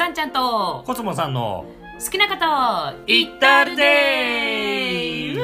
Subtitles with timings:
[0.00, 0.82] さんちゃんと。
[0.86, 1.66] コスモさんの
[2.02, 5.36] 好きな方いったるで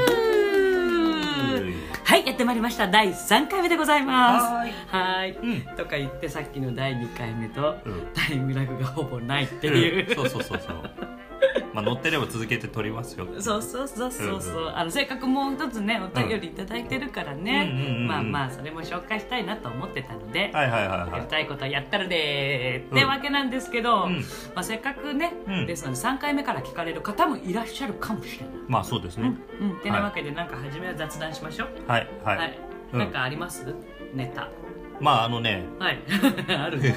[2.03, 2.89] はいやってまいりました。
[2.89, 4.45] 第3回目でございます。
[4.47, 4.73] はーい。
[4.87, 5.67] はーい。
[5.67, 5.77] うん。
[5.77, 8.07] とか言ってさっきの第2回目と、うん。
[8.15, 10.91] タイムラグがほぼないっていう、そうそうそうそう
[11.77, 13.27] まあ乗ってれば続けて撮りますよ。
[13.39, 18.07] そうそうそうそうそう、うんあのせっかくもう一つねお便りいただいてるからね、うんうんうんうん。
[18.09, 22.91] まあまあそれも紹介したいなと思ってたので、はいはいはいやはりたいことはやったるでー。
[22.91, 22.97] うん。
[22.97, 24.25] ってわけなんですけど、うん。
[24.55, 25.67] まあ、せっかくね、うん。
[25.67, 28.55] ですので3回目から聞かれる方もいらっしゃるかもしれない。
[28.55, 29.35] いまあそうですね。
[29.61, 31.69] うん、うん、てなわけでなんか初めは雑談しましょう。
[31.87, 32.59] はいはい、はい。
[32.95, 32.99] うん。
[33.01, 33.75] なんかあります？
[34.15, 34.49] ネタ。
[34.99, 35.65] まああのね。
[35.79, 35.99] はい。
[36.49, 36.95] あるね。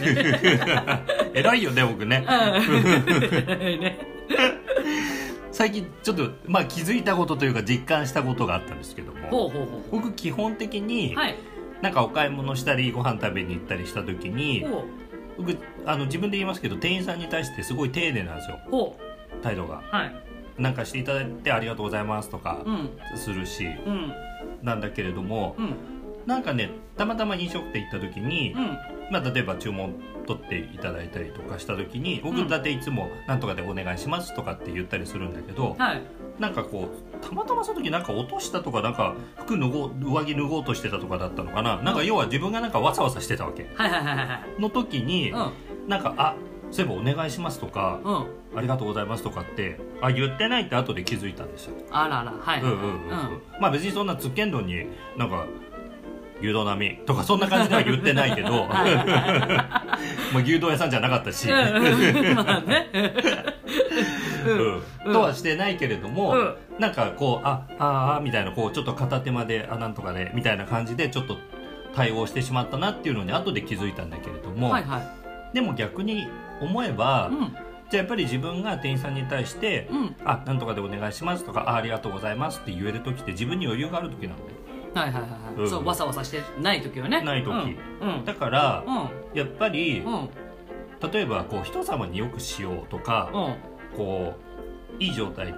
[1.35, 2.25] 偉いよね僕ね。
[2.25, 2.79] うん。
[3.81, 4.18] ね
[5.51, 11.17] 最近ちょっとまあ気づいたことというか実感したことがあったんですけどもほうほうほ僕基本的にう。
[11.17, 11.35] はい。
[11.81, 14.83] なんかお買い物したりご飯食べに行ったりした時にほ
[15.37, 18.59] 僕あの自分で言いますけど店員さんに対してすごい丁寧なんですよ
[19.41, 19.81] 態度がう。
[19.95, 20.15] はい。
[20.57, 22.89] なんかしていただいてありがとうございますとかうん。
[23.17, 24.13] するし、うん。
[24.61, 25.73] なんだけれどもうん。
[26.25, 28.77] なんかねたまたま飲食店行った時に、うん。
[29.11, 29.95] まあ、例えば注文
[30.27, 36.01] 取っていただいたりとかした時にうん僕だっていつも「なんとかでお願いします」とかって言ったりするんだけど、はい。
[36.39, 41.77] なんかこうたまたまその時なんか落としたとかなんか服脱ごう上着脱ごうとしてたとかだったのかな？
[41.81, 44.23] なんか要は自分がなんかわさわさしてたわけはいはいはいは
[44.57, 44.61] い。
[44.61, 45.51] の時に、うん。
[45.87, 46.35] なんか「あ
[46.71, 48.25] そういえばお願いします」とかうん。
[48.55, 51.75] 「ありがとうございます」とかってあ言ってないって後で気づいたんですよ。
[51.91, 52.33] あらら。
[52.39, 52.61] はい。
[52.61, 54.85] うんうんうんうんまあ別にそんなつっけんどんに
[55.17, 55.45] なんか
[56.41, 58.67] 牛丼並みとかそんな感じでは言ってないけど。
[60.33, 62.87] まあ牛丼屋さんじゃなかったし、うんまあね。
[65.05, 65.13] うん。
[65.13, 66.55] とはしてないけれども、うん。
[66.79, 71.37] なんかこうあああみたいなこうちょっと片手間であなんとかでみたいな感じでちょっと
[71.93, 75.55] 対応してしまったなっていうのに後で気づいたんだけれども、はいはい。
[75.55, 76.27] でも逆に
[76.61, 77.55] 思えば、うん。
[77.89, 80.15] じゃあやっぱり自分が店員さんに対してうん。
[80.23, 85.69] 「あなんとかでお願いします」とかあ「ありがとうございます」って言える時って自分に余裕がある時なのねはいはいはいはい、うん。
[85.69, 87.21] そうわさわさしてない時はね。
[87.21, 87.51] ない時。
[87.51, 88.17] うん。
[88.17, 88.25] うん。
[88.25, 89.37] だからうん。
[89.37, 90.29] やっぱりうん。
[91.11, 93.97] 例えばこう人様によくしようとかうん。
[93.97, 94.33] こ
[94.99, 95.53] ういい状態に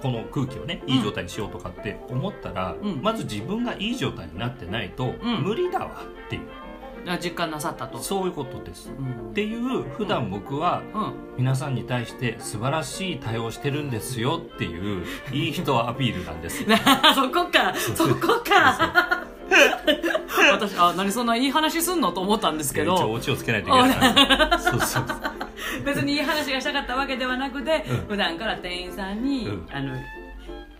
[0.00, 3.02] この空気をねいい状態にしようとかって思ったら、うん。
[3.02, 5.42] まず自分がいい状態になってないとうん。
[5.42, 6.61] 無理だわっていう、あ
[7.22, 7.98] 実感なさったと。
[7.98, 8.90] そういうことです。
[8.90, 9.30] うん。
[9.30, 11.14] っていう普段僕はうん。
[11.38, 16.64] 皆さんに対して素晴らしい対応してるんですよっていう いい人アピールなんです。
[17.14, 17.74] そこか。
[17.94, 19.24] そこか。
[20.52, 24.60] 私あ何そんないい話すんのと思ったんですけ一応どオチをつけないといけない。
[24.60, 25.04] そうそう。
[25.84, 27.96] 別にいい話がしたかったわけではなくて、うん。
[28.08, 29.68] 普段から店員さんに、うん。
[29.72, 29.94] あの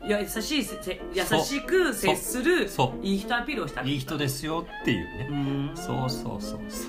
[0.05, 3.07] 優しいせせ優しく接するそう。
[3.07, 5.29] いい人アピールをしたいい人ですよっていうね。
[5.31, 5.71] うん。
[5.75, 6.89] そうそうそうそ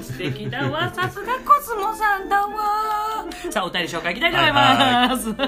[0.00, 0.02] う。
[0.02, 0.92] 素敵だわ。
[0.92, 3.24] さすがコスモさんだわ。
[3.50, 5.32] さあお便り紹介いきたいと思います。
[5.32, 5.44] は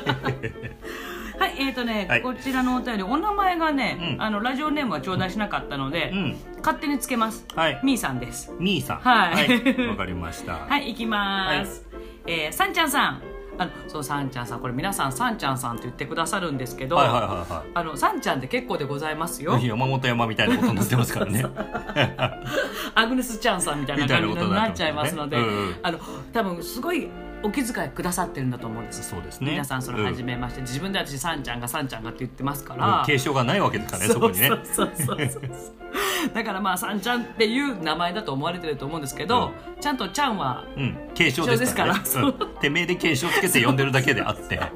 [1.49, 2.23] い えーとね、はい。
[2.23, 4.23] こちらのお便りお名前がね、うん。
[4.23, 6.37] あのラジオネームは頂戴しなかったので、うん。
[6.59, 7.45] 勝手につけます。
[7.55, 7.81] はい。
[7.83, 8.53] みーさんです。
[8.59, 8.99] みーさん。
[9.01, 9.89] はい。
[9.89, 10.55] わかりました。
[10.67, 11.85] はいいきます、
[12.27, 17.71] えーさんちゃんさんあのそうさんちゃんさんこれ皆さんさんちゃんさんと言ってくださるんですけど、はいはいはいはい。
[17.75, 21.45] あのさんちゃんって結構でございますよ山本山みたいなことになってますからね。
[22.95, 25.99] アグネス・チャンさんみたいな感じになっちゃいますので、みたいなことになってあの
[26.33, 27.09] 多分すごい
[27.43, 29.51] お気遣いくださってるんだと思うんですそうですね。
[29.51, 34.49] 皆さんその初め、めまして、自分で私さんちゃんがさんちゃんがって言ってますかうんら、継承がないわけですからね、そこにね。
[34.49, 35.43] そうそうそうそうそう
[36.33, 42.01] だからまあさんちゃんっていう名前だと思われてると思うんですけど、ちゃんとちゃんはうん、継承ですからね。
[42.01, 42.07] か
[42.61, 44.61] てめえで継承つけて呼んでるだけであって。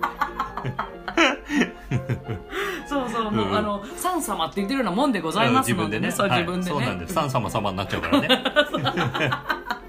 [2.89, 7.15] そうそうもう、うんあのさん様って言ってるようなもんでございますのでね,、そうはい自分でね、そうなんです。
[7.15, 8.29] 三様様になっちゃうからね。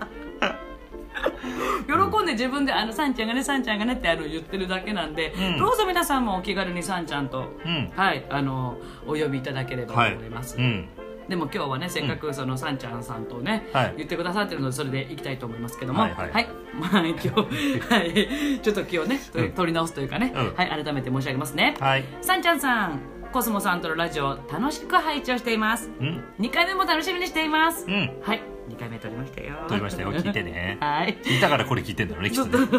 [1.87, 5.57] 喜んで自分であのさんちゃんがねさんちゃんがねってあの言ってるだけなんで、うん。
[5.57, 7.91] どうぞ皆さんもお気軽にさんちゃんとうん。
[7.95, 10.15] はいあのお呼びいただければとはい。
[10.15, 10.89] 思います、うん。
[11.29, 13.93] でも今日はねせっかくそのさんちゃんさんとね、はい。
[13.97, 16.49] 言ってくださってるのでそれでいきたいと思いますけどもはいはい。
[16.77, 18.59] まあ今日はい。
[18.61, 19.19] ちょっと気をね
[19.55, 20.53] 取り直すというかね、うん。
[20.55, 22.03] はい改めて申し上げますね、はい。
[22.21, 22.99] さんちゃんさん
[23.37, 26.23] コスモさんとのラジオ楽しく拝聴していますうん。
[26.39, 28.19] 2回目も楽しみにしています、うん。
[28.19, 30.11] はい2回目撮りましたよ撮りましたよ。
[30.11, 30.77] 聞いてね。
[30.81, 32.65] はい聞いたからこれ聞いてんだろうね、きっとね。
[32.65, 32.77] う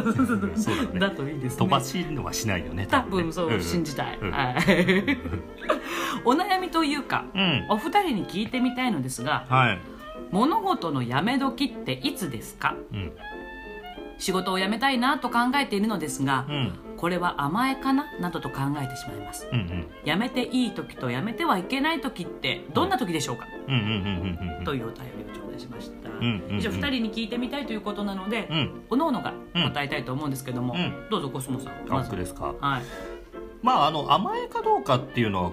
[0.52, 1.14] んそうだろうだね。
[1.14, 2.88] といいですね飛ばしのはしないよね。
[2.90, 4.56] 多分そう、ん信じたい、うんはい
[6.26, 7.66] お悩みというかうん。
[7.68, 9.78] お二人に聞いてみたいのですがはい。
[10.32, 12.74] 物事のやめ時っていつですか？
[12.92, 13.12] うん。
[14.18, 16.72] 仕事を辞めたいなと考えているのですがうん。
[16.98, 18.06] これは甘えかな？
[18.18, 19.48] などと考えてしまいます。
[19.50, 19.86] うんうん。
[20.04, 28.82] やめていい時とやめてはいけない時ってどんな時でしょうか、うんうんうんうんうんというお便りを頂戴しました、んうんうん以上2人に聞いてみたいということなので、うん。
[28.90, 31.08] おのおのが答えたいと思うんですけども、うん。
[31.10, 32.10] どうぞコスモさんあまず。
[32.10, 32.54] 僕ですか。
[32.60, 32.82] はい。
[33.62, 35.52] まああの甘えかどうかっていうのは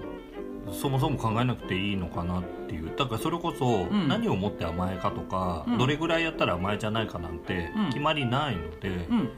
[0.72, 2.90] そもそも考えなくていいのかなっていう。
[2.96, 4.08] だからそれこそん。
[4.08, 5.78] 何をもって甘えかとか、うん。
[5.78, 7.86] どれぐらいやったら甘えじゃないかなんてうん。
[7.90, 9.30] 決まりないので、うん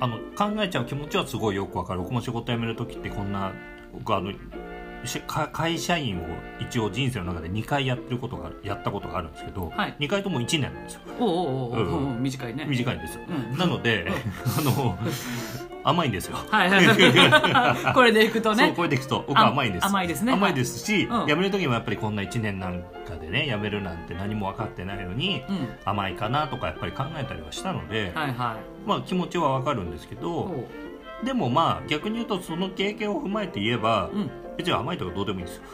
[0.00, 2.00] あの考えちゃう気持ちはすごいよくわかる。
[2.00, 3.52] 僕も仕事辞める時ってこんな
[3.92, 4.32] 僕あの
[5.52, 6.26] 会社員を
[6.60, 9.96] 一応人生の中で2回やってることがやったことがあるんですけど、はい。
[9.98, 11.00] 2回とも1年なんですよ。
[11.18, 11.72] おうおうおう。
[11.72, 12.66] おう、うんうん短いね。
[12.66, 13.58] 短いんですよ、うん。
[13.58, 14.10] なので、
[14.58, 14.98] あの
[15.82, 16.36] 甘いんですよ。
[16.50, 16.70] はい。
[16.70, 19.24] はいはいこれでいくとそうねこれでいくと。
[19.26, 19.86] 僕は甘いんです。
[19.86, 20.32] 甘いですね。
[20.32, 21.26] 甘いですし、うん。
[21.26, 22.88] 辞める時もやっぱりこんな1年なんか
[23.30, 25.68] でね辞めるなんて何も分かってないのに、うん。
[25.84, 28.88] 甘いかなとかやっぱり考えたりはしたので、はいはい。
[28.88, 30.66] まあ気持ちは分かるんですけど、
[31.24, 34.30] でもまあ逆に言うとその経験を踏まえて言えば、うん。
[34.56, 35.62] 別に甘いとかどうでもいいんですよ、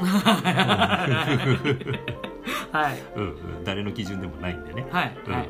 [2.72, 3.02] はい。
[3.16, 3.24] うん。
[3.24, 3.26] う
[3.60, 5.16] ん、誰の基準でもないんでね、はい。
[5.26, 5.32] うん。
[5.32, 5.48] はい。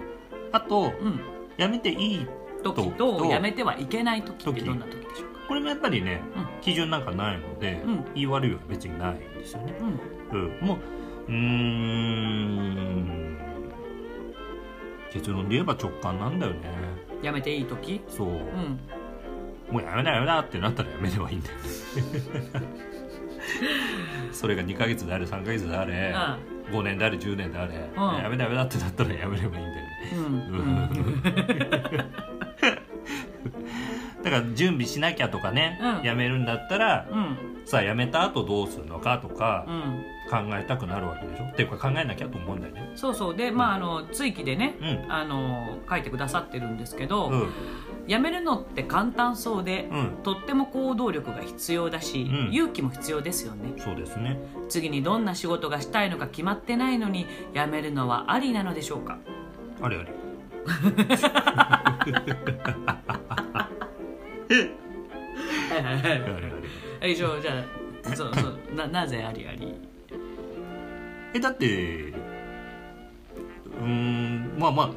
[0.52, 1.20] あとうん。
[1.58, 2.26] 辞めていい
[2.62, 5.40] 時とやめてはいけない時ってどんな時でしょうか？
[5.48, 6.46] これもやっぱりね、うん。
[6.60, 8.04] 基準なんかないので、うん。
[8.14, 9.74] 言い悪いは別にないんですよね、
[10.32, 10.38] うん。
[10.38, 10.78] うん、もう
[11.28, 13.36] うーん。
[15.12, 16.60] 結論で言えば直感なんだよね。
[17.22, 18.00] やめていい時？
[18.08, 18.34] そう、うん。
[19.70, 21.56] もうやめなやめなってなったらやめればいいんだよ
[24.32, 26.14] それが2ヶ月であれ3ヶ月であれ、
[26.70, 28.04] 5年であれ10年であれ、うん。
[28.22, 30.10] やめなやめなってなったらやめればいいんだよね。
[30.12, 30.24] うん。
[30.24, 30.26] う
[30.62, 30.90] ん
[34.26, 36.04] だから準備しなきゃとかね、うん。
[36.04, 37.36] やめるんだったらうん。
[37.64, 40.02] さあやめた後どうするのかとかうん。
[40.28, 41.44] 考えたくなるわけでしょ？
[41.44, 42.90] っていうか考えなきゃと思うんだよね。
[42.96, 43.36] そうそう。
[43.36, 45.12] でまああの追記でねうん。
[45.12, 47.48] あの書いてくださってるんですけど、うん。
[48.08, 50.08] やめるのって簡単そうで、うん。
[50.24, 52.52] とっても行動力が必要だし、うん。
[52.52, 53.74] 勇気も必要ですよね。
[53.78, 54.40] そうですね。
[54.68, 59.18] 次にどんな仕事がしたいのか決まってないのに辞めるのはありなのでしょうか？
[59.80, 60.08] あれあれ
[64.48, 66.22] はいはいはい。
[67.00, 69.74] あれじゃあそうそうななぜありあり？
[71.34, 71.66] えだって
[72.08, 74.90] うーんまあまあ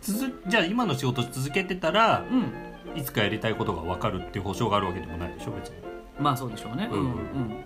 [0.00, 5.76] 続じゃあ今の仕事続けてたらうんいつかやりたいことが分かるっていう保証があるわけでもないでしょ別に。
[6.18, 6.88] まあそうでしょうね。
[6.90, 7.08] うんううん。
[7.10, 7.64] ん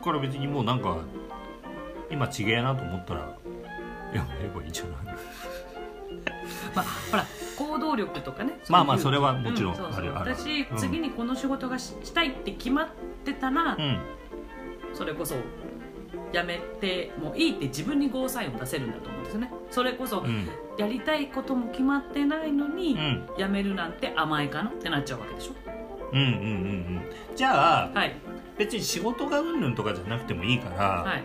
[0.00, 0.98] だから別にもうなんか
[2.10, 3.20] 今ちげえなと思ったら
[4.14, 5.16] やめればいいんじゃない
[6.76, 7.26] まあほら
[7.56, 10.34] 行動力とかねまあまあそれはもちろんあるある。
[10.34, 10.76] 私、うん。
[10.76, 12.88] 次にこの仕事がししたいって決まっ
[13.24, 13.98] てたら、うん。
[14.92, 15.36] それこそ
[16.32, 19.50] やめてもいいって自分にゴーサインを出せるんだと思うんですよね。
[19.70, 20.48] それこそうん。
[20.76, 23.28] やりたいことも決まってないのに、うん。
[23.38, 25.52] やめるなんて甘えかなってなっちゃうわけでしょ。
[26.12, 26.36] うんうんうんう
[27.00, 27.02] ん。
[27.34, 28.14] じゃあはい。
[28.58, 31.24] 別に仕事がうんぬんとかじゃなくてもいいから、はい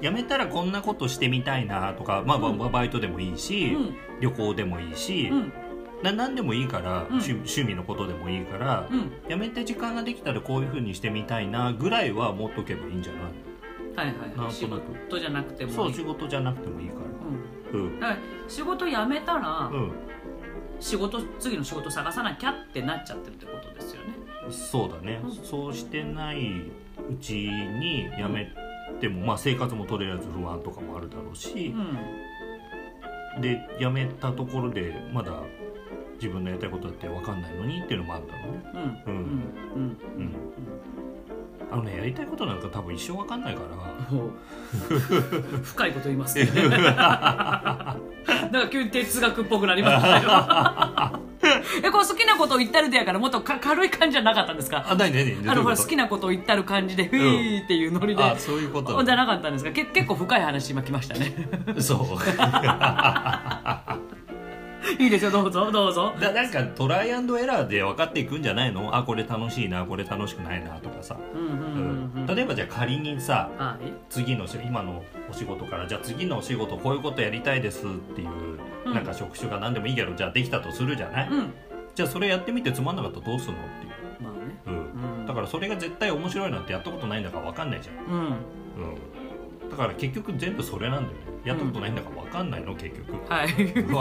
[0.00, 2.58] 辞めたらこんなことしてみたいなとか、まあ、うん。
[2.58, 3.96] ババイトでもいいし、うん。
[4.20, 5.52] 旅行でもいいし、うん。
[6.02, 7.06] な何でもいいから、うん。
[7.18, 9.12] 趣趣味のことでもいいから、うん。
[9.28, 13.22] 辞めて時間ができたらこういうふうにしてみたいなぐらいは持っとけばいいんじゃない
[13.96, 16.94] はいはいなん仕事じゃなくてもそう仕事じゃなくてもいいか
[17.72, 17.76] ら。
[17.78, 17.86] うん。
[17.86, 18.00] うん。
[18.00, 19.92] だから仕事辞めたら、うん。
[20.78, 24.14] 仕事次の仕事探さなきゃってなっちゃってるってことですよね。
[24.50, 25.32] そうだね、うん。
[25.32, 28.65] そうしてないうちに辞めて
[29.08, 31.78] も、まあ、生活もとりあえず不安とかもあるだろうしう、
[33.38, 35.42] んで辞めたところでまだ
[36.14, 38.62] 自分のやりたいことだって分かんないのにっていうのもあるだろうね。
[39.06, 40.32] うんううんんうんうん。
[41.70, 43.68] あのねやりたいことなんか多分一生分かんないから。
[45.62, 46.46] 深いこと言いますね。
[46.56, 47.96] な
[48.60, 50.28] んか急に哲学っぽくなりましたよ
[51.84, 54.84] えこう好きなことを言ったるでやからもっとか軽い感じじゃなかったんですか？
[54.88, 59.02] あ何何何あのほら好きなことを言ったる感じでふーっていうノリで、あそういうこと。
[59.02, 59.70] じゃなかったんですか？
[59.72, 61.34] け結構深い話今来ましたね。
[61.80, 61.98] そう。
[64.98, 66.14] いいですよどうぞどうぞ。
[66.20, 68.96] だなんかトライアンドエラーで分かっていくんじゃないの？
[68.96, 71.16] あこれ楽しいなこれ楽しくないなとかさ、
[72.28, 73.92] 例えばじゃあ仮にさはい。
[74.08, 78.55] 次のし今のお仕事からじゃあ次のお仕事こういうことやりたいですっていう、
[78.86, 78.94] うん。
[78.94, 81.52] なんか職種が何でもいいけどじゃあできたとするじゃない、うん。
[81.94, 84.60] じゃあそれやってみてつまんなかったらどうするのっていう、まあね。
[84.66, 84.74] うん。
[85.20, 85.26] うん。
[85.26, 88.20] だからそれが絶対面白いなんてやったことないんだから分かんないじゃん、うん。
[89.62, 91.26] うん、だから結局全部それなんだよね。
[91.44, 93.48] やったことないんだから分かんないの結局、はい。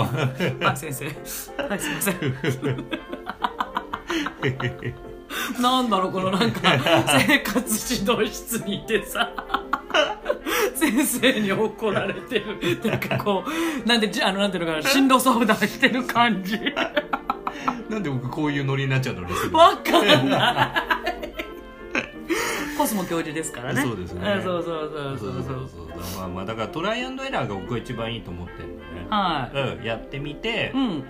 [0.64, 1.06] はい先生。
[1.06, 2.16] はいすいません。
[5.62, 6.78] なんだろうこのなんか
[7.28, 9.32] 生活指導室にいてさ
[10.92, 12.80] 先生に怒られてる。
[12.84, 16.60] なんかこうなんでじあのなんていうのかな進路相談してる感じ。
[17.90, 21.06] なんで僕こういうノリになっちゃうのにするわかんない。
[22.78, 23.82] コスモ教授ですからね。
[23.82, 24.36] そうですね。
[24.36, 25.44] んそうそうそうそう。
[25.44, 25.88] そうそう
[26.18, 28.82] まあまあだからトライアンドエラーが僕は一番いいと思ってるのね。
[29.10, 29.50] は
[29.80, 31.04] うん、やってみてい、うん。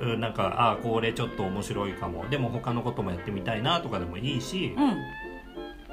[0.00, 2.26] うん、なんかああこれちょっと面白いかも。
[2.28, 4.94] でも他のこともやってみたいなとかでもいいし、うん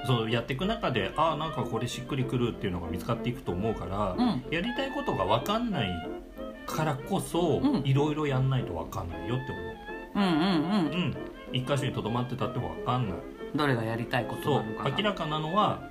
[0.08, 4.44] そうやっていく中でああなんかこれしっくりくるっていうのが見つかっていくと思うから、うん。
[4.50, 6.10] やりたいことが分かんない
[6.66, 7.84] からこそ、うん。
[7.86, 9.54] いろいろやんないと分かんないよって
[10.16, 10.20] う。
[10.20, 10.80] んうんうん。
[10.80, 11.18] 思ううん。
[11.52, 13.18] 一箇所にとどまってたっても分かんない。
[13.56, 15.82] どれがやりたいことなのかな明らかなのは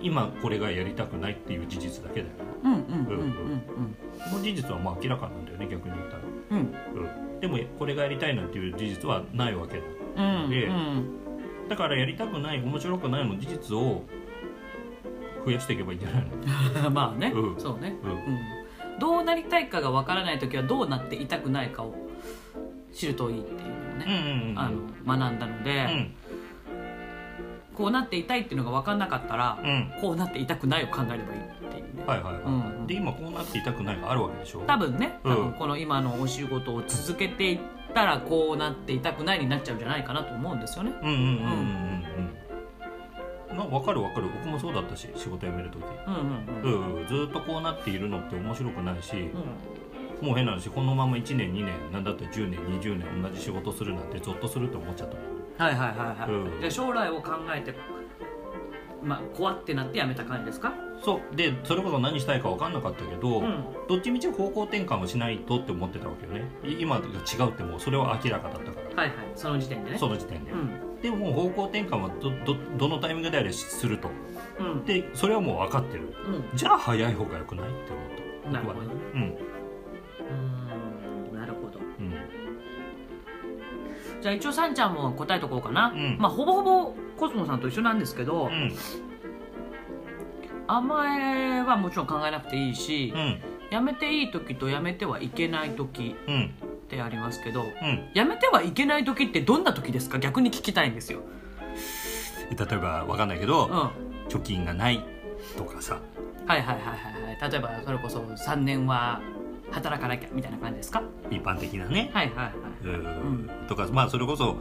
[0.00, 2.32] 今これがやりたくないっていう事実だけだよ
[2.64, 3.96] うんうんうんうん
[4.30, 6.58] この事実はまあ明らかなんだよね逆に言ったら、うん。
[6.58, 9.82] うん、でもこれがやりたいなんていう事実はないわけだ。
[10.16, 10.50] うんうん。
[10.50, 11.19] でうん
[11.70, 14.02] だからやりたくない面白くないの事実を
[15.46, 16.26] 増やしていけばいいんじゃない
[16.82, 16.90] の？
[16.90, 17.60] まあね、うん。
[17.60, 18.10] そうね、うん。
[18.10, 21.94] うん、どうなりたいかがわからない時はどうなっていたくないかを
[22.92, 24.58] 知るといいっていうのをうんね、うんうん。
[24.58, 24.68] あ
[25.14, 26.14] の学んだので、うん。
[27.76, 29.92] こうなっていたいっていうのが分かんなかったら、うん。
[30.00, 31.22] こうなっていたくないを考えればいいっ
[31.72, 32.50] ていうね、はいはいはい、う
[32.82, 32.86] ん。
[32.88, 34.64] で今こうなっていたくないがあるわけでしょ？
[34.66, 35.32] 多分ね、うん。
[35.32, 37.58] 多分この今のお仕事を続けていっ
[37.92, 40.92] たらこうなっていたくないになっちゃうんじゃないかなと思うんですよね。
[41.02, 42.04] うんうんうんうんうん
[43.50, 43.58] うん。
[43.58, 44.28] な分かる分かる。
[44.28, 45.82] 僕もそうだったし仕事辞める時。
[46.06, 46.96] うんうんうん。
[47.00, 49.30] うん、ずーっとこうなっているのって面白くないし、
[50.20, 50.26] うん。
[50.26, 55.10] もう変な話このまま1年2年なんだったら10年20年同じ仕事するなんてゾッとするって思っちゃっ
[55.56, 56.60] たはいはいはいはい、うん。
[56.60, 57.74] で将来を考えて
[59.02, 60.74] まあ怖ってなってやめた感じですか？
[61.02, 61.36] そう。
[61.36, 63.64] でそれこそ何したいか分かんなかったけど、うん。
[63.88, 66.44] どっちみち方向転換をしないとって思ってたわけよね。
[66.64, 69.16] い今が違うってもうそれは明らかだったから、はいはい。
[69.34, 69.98] その時点でね。
[69.98, 71.00] その時点で、うん。
[71.00, 74.10] でも方向転換はどどどのタイミングであれすると。
[74.58, 74.84] うん。
[74.84, 76.14] でそれはもう分かってる。
[76.26, 76.56] うん。
[76.56, 78.04] じゃあ早い方が良くないって思っ
[78.44, 78.86] たなるほどね。
[79.14, 79.22] うん。
[79.22, 81.38] うーん。
[81.40, 81.78] なるほど。
[81.78, 82.14] うん。
[84.20, 86.18] じゃあ一応さんちゃんも答えとこうかな、うん。
[86.18, 88.72] まあほぼほぼコスモさんと一緒なんですけど、うん。
[90.66, 93.38] 甘えはもちろん考えなくていいし、うん。
[93.70, 98.08] やめていい時とやめてはいけない時うんってありますけどうん。
[98.14, 100.18] やめてはいけない時ってどんな時ですか？
[100.18, 101.20] 逆に聞きたいんですよ、
[102.50, 103.92] 例えば分かんないけど、
[104.28, 105.04] 貯金がない
[105.56, 106.00] とかさ。
[106.46, 106.76] いはいはいはい
[107.40, 107.50] はい。
[107.52, 109.20] 例えばそれこそ3年は
[109.70, 111.02] 働かなきゃみたいな感じですか？
[111.30, 112.52] 一般的なね、はいはいはい。
[112.82, 113.50] うん。
[113.68, 114.58] とかまあそれこそ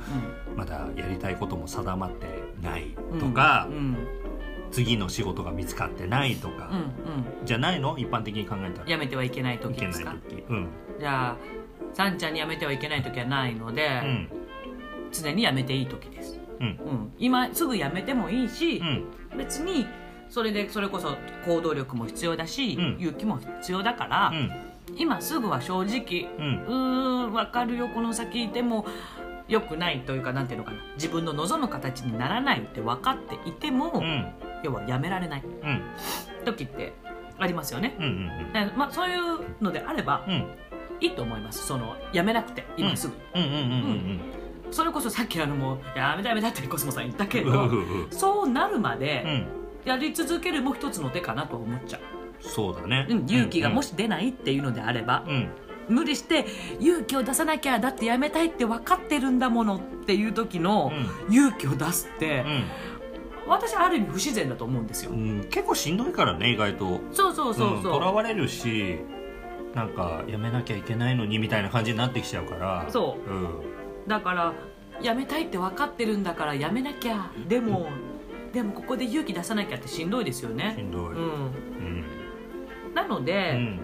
[0.56, 3.98] まだやりたいことも定まってないとか、うんうん
[4.72, 7.44] 次の仕事が見つかってないとか、うんうん。
[7.44, 7.98] じゃないの？
[7.98, 8.88] 一般的に考えたら。
[8.88, 9.86] やめてはいけないいけない時。
[9.88, 10.68] ですか時うん。
[11.00, 11.38] じゃあ
[11.92, 14.30] さんちゃんにやめてはいけない時はないので、うん。
[15.12, 16.68] 常にやめていい時です、うん。
[16.68, 18.78] うん、今すぐやめてもいいし
[19.32, 19.38] う、ん。
[19.40, 19.88] 別に
[20.30, 22.98] それでそれこそ行動力も必要だし、うん。
[23.00, 24.52] 勇気も必要だから、うん。
[24.98, 26.66] 今すぐは正直うん。
[26.68, 28.86] うーん分かるよこの先いても
[29.50, 30.78] 良くないというかなんていうのかな。
[30.96, 34.32] 自分の望む形にならないって分かっていても、うん。
[34.64, 35.44] 要はやめられない。
[35.44, 35.82] うん。
[36.46, 36.94] 時って
[37.38, 38.08] ありますよね、うんう
[38.50, 40.46] んでまあ、そういうのであればうん。
[41.02, 41.66] いいと思います。
[41.66, 43.44] そのやめなくて今すぐ、うん。
[43.44, 44.20] うんうん
[44.72, 48.12] それこそさっきあのもうやめたやめたってコスモさん言ったけうんど、うんうん。
[48.12, 49.48] そうなるまうでん。
[49.84, 52.00] やり続けるも一つの手かなと思っちゃ
[52.40, 53.08] そうだね。
[53.10, 55.50] う、うん、勇気がもしし出ないっていうのであれば、うん
[55.90, 56.46] 無理して
[56.80, 60.92] 勇気を出さなきゃだってやめたいって分かってるんだものっていう時の
[61.30, 62.46] 勇気を出すって、
[63.48, 67.00] 私ある意味不自然だと思うんですよ、うん、うん、結構しんどいからね意外と。
[67.12, 69.00] そうそうそううんそう、とらわれるし
[69.74, 72.88] なんかやめなきゃいけないのにみたいな感じになってきちゃうから。
[72.90, 73.30] そう。
[73.30, 73.50] うん。
[74.08, 74.54] だから
[75.02, 77.32] やめたいって分かってるんだからやめなきゃ。
[77.48, 77.88] でも、
[78.54, 82.04] でもここで勇気出さなきゃってしんどいですよしね、んどい、うん、うん。
[82.96, 83.80] なのうで、ん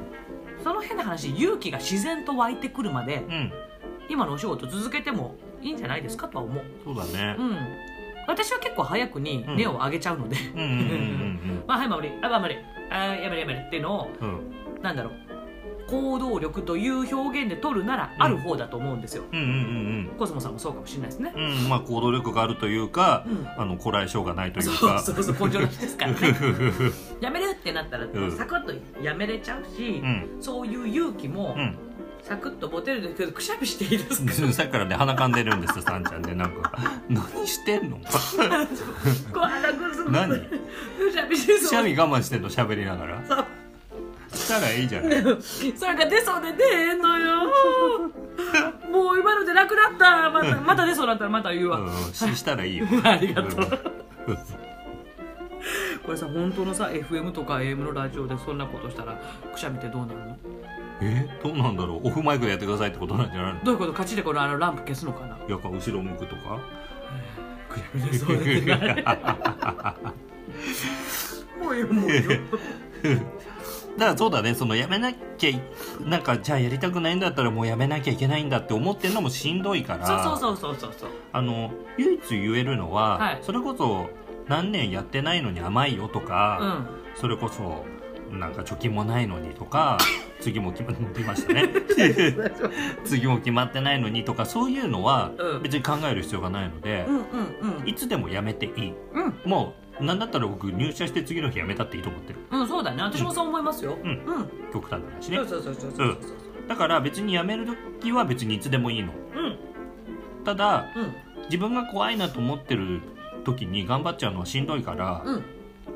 [0.66, 3.54] その変な話勇気が自然と湧いてくるまでうん。
[4.10, 7.36] 今のお仕事続けてもいいんじゃないですかとは思う、そうだね。
[7.40, 7.58] うん、
[8.28, 10.36] 私は結構早くに根を上げちゃうので、
[11.68, 12.16] まあはい守り。
[12.22, 12.60] あ守り
[12.92, 14.82] あやめるやめるっていうのをうんうん。
[14.82, 15.14] なんだろう
[16.02, 23.48] 行動力という表現で取るならある方だと思うんですよ、うんうんうんコスモさんもそうかもしれないですね、うんうんまあ行動力があるというか、うん。
[23.58, 26.18] あのこらえ性がないというそうかそうそう根性なしですからね。
[27.22, 30.38] やめるってなったらうんサクッとやめれちゃうし、うん。
[30.40, 31.76] そういう勇気もうん。
[32.24, 34.34] サクッと持てるんですけどくしゃみしていいですか？
[34.52, 36.34] さっきからね鼻かんでるんですよさんちゃんね。
[36.34, 36.72] なんか
[37.08, 37.98] 何してんの？
[38.02, 38.04] こ
[39.36, 40.30] う鼻くす何？
[40.30, 40.42] く
[41.12, 42.50] しゃみ我慢してんの？
[42.50, 43.48] 喋りながら
[44.46, 45.24] したらいいじゃない
[45.76, 47.36] それが出そうで出えんのよ。
[48.92, 52.86] もう今ので楽だったまたまた出そうだったらまた言うわ、うんししたらいいよ。
[53.04, 53.60] ありがとう。
[54.28, 54.38] うん。
[56.06, 59.20] これさ本当のさ FM とか AM のラジオでそんなことしたら
[59.54, 60.38] くしゃみってどうなるの？
[61.02, 61.28] え？
[61.44, 62.08] どうなんだろう？
[62.08, 63.64] オフマイクでやってくださいってことなんじゃないの？
[63.64, 63.92] どういうこと？
[63.92, 65.38] 勝ちでこのあのランプ消すのかな？
[65.50, 66.60] やっぱ後ろ向くとか？
[68.26, 69.04] そうですね。
[71.62, 72.22] もうよもうよ
[73.98, 75.62] だからそうだねそのやめなきゃい
[76.06, 83.40] なんかじゃあやりたくないんだったらもうやめなきゃいけないんだって思ってるのもしんどいからそうそうそうそうそうあの唯一言えるのは、はい。
[83.42, 84.10] それこそ
[84.48, 87.20] 何年やってないのに甘いよとうか、ん。
[87.20, 87.86] それこそ
[88.32, 89.98] なんか貯金もないのにとか
[90.42, 91.70] 次も決まってましたね。
[93.06, 95.62] 次も決まってないのにとかそういうのはうん。
[95.64, 97.24] 別に考える必要がないのでう、んうん
[97.82, 97.88] うん。
[97.88, 98.94] いつでもやめていい。
[99.14, 99.50] うん。
[99.50, 102.40] もうなんだったら僕入社して次の日やめたっていいと思ってる。
[102.52, 103.02] うんそうだね。
[103.02, 103.98] 私もそう思いますよ。
[104.04, 104.10] うん。
[104.10, 104.50] うん。
[104.74, 105.38] 極端な話ね。
[105.38, 106.18] そうそうそうそうそうそう。
[106.68, 107.66] だから別にやめる
[108.02, 109.14] 時は別にいつでもいいの。
[109.36, 109.58] うん。
[110.44, 111.14] ただうん。
[111.46, 113.02] 自分が怖いなと思ってる
[113.44, 115.44] 時に頑張っちゃうのはしんどいから、うん。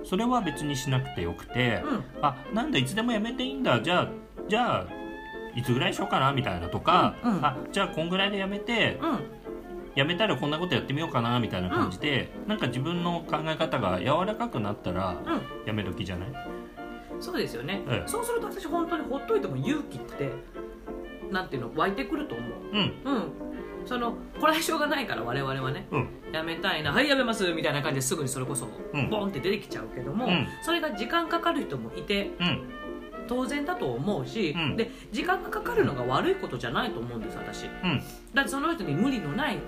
[0.03, 2.03] それは別にしなくてよくて、うん。
[2.21, 3.81] あなんだいつでもやめていいんだ。
[3.81, 4.09] じゃあ
[4.47, 4.87] じゃあ
[5.55, 7.45] いつぐらいにしようかなみたいなとか、うんうん。
[7.45, 9.19] あじゃあこんぐらいでやめてうん
[9.95, 15.41] やめたらこんなことやってみようかなみたいな感じで、なんか自分の考え方が柔らかくなったらうん。
[15.65, 16.29] やめ時じゃない？
[17.19, 18.07] そうですよね、ええ。
[18.07, 20.31] そうすると私本当にほっといても勇気って
[21.31, 22.49] なんていうの湧いてくると思う。
[22.71, 22.79] うん。
[22.79, 23.31] うん。
[23.85, 25.87] そのこれはしょうがないから我々はね。
[25.91, 26.07] うん。
[26.31, 26.91] やめたいな。
[26.91, 29.09] はいやめますみたいな感じですぐにそれこそうん。
[29.09, 30.47] ボンって出てきちゃうけども、うん。
[30.61, 32.69] それが時間かかる人もいてうん。
[33.27, 34.75] 当然だと思うし、うん。
[34.75, 37.65] で時間がかかるのが悪いことじゃないと思うんです私。
[37.65, 38.01] うん。
[38.33, 39.59] だってその人に無理のない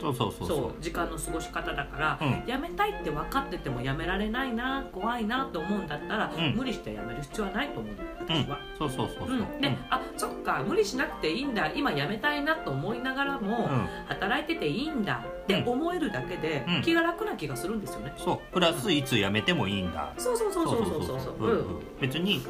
[0.00, 0.82] そうそうそうそう。
[0.82, 2.44] 時間の過ごし方だから、うん。
[2.46, 6.54] やめたいって分かっててもやめられないな怖いなと思うんだったら、うん。
[6.56, 8.58] 無理してやめる必要はないと思ううん私は。
[8.78, 9.38] そうそうそうそう。
[9.38, 13.88] うん、で、あそっか無理しなくていいんだ今やめたいなと思いながらも、うん。
[14.08, 16.82] 働いてていいんだって思えるだけで、うん。
[16.82, 18.12] 気が楽な気がするんですよね。
[18.16, 18.52] そう。
[18.52, 20.12] プラスいつやめてもいいんだ。
[20.16, 21.20] そうそうそうそうそうそう。
[21.20, 21.34] そう。
[21.38, 21.64] うんうん。
[22.00, 22.40] 別に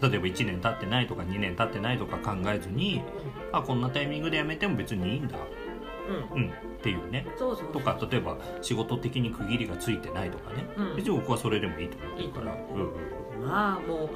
[0.00, 3.02] 例えば1年経ってないとか2年経ってないとか考えずに
[3.52, 5.36] あこんなタイミングでやめても別にいいんだ、
[6.10, 6.42] うん。
[6.42, 6.52] うん、っ
[6.82, 7.26] ていうね。
[7.38, 10.96] そうそうとか例えば仕事的に区切りがついてないとかね、うん。
[10.96, 12.56] 別に僕はそれでもいいと思ってるから。
[13.40, 14.08] まあもう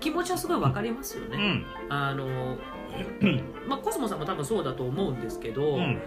[0.00, 1.36] 気持ちはすごいわかりますよね。
[1.36, 1.66] うん。
[1.88, 6.00] あのうん まあコスモさんも多分そうだと思うんですけど、うん。